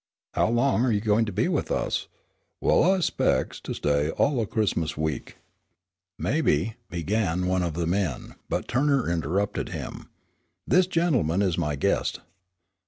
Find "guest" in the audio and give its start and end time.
11.75-12.19